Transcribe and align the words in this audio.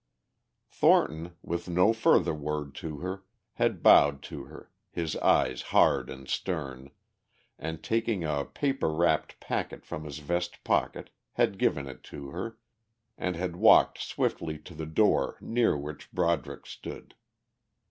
Thornton, 0.71 1.35
with 1.43 1.69
no 1.69 1.93
further 1.93 2.33
word 2.33 2.73
to 2.77 3.01
her, 3.01 3.23
had 3.53 3.83
bowed 3.83 4.23
to 4.23 4.45
her, 4.45 4.71
his 4.89 5.15
eyes 5.17 5.61
hard 5.61 6.09
and 6.09 6.27
stern, 6.27 6.89
and 7.59 7.83
taking 7.83 8.23
a 8.23 8.45
paper 8.45 8.89
wrapped 8.91 9.39
packet 9.39 9.85
from 9.85 10.05
his 10.05 10.17
vest 10.17 10.63
pocket 10.63 11.11
had 11.33 11.59
given 11.59 11.87
it 11.87 12.01
to 12.05 12.29
her, 12.31 12.57
and 13.15 13.35
had 13.35 13.55
walked 13.57 13.99
swiftly 13.99 14.57
to 14.57 14.73
the 14.73 14.87
door 14.87 15.37
near 15.39 15.77
which 15.77 16.11
Broderick 16.11 16.65
stood. 16.65 17.13